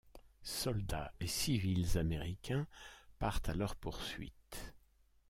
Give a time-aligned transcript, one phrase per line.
[0.41, 2.65] Soldats et civils américains
[3.19, 4.73] partent à leur poursuite.